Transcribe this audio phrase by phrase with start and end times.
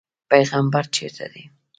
[0.31, 1.43] پیغمبر چېرته دی.